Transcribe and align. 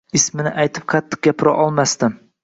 Ismini 0.19 0.53
aytib 0.61 0.87
qattiq 0.93 1.21
gapira 1.27 1.53
olmasdim. 1.65 2.17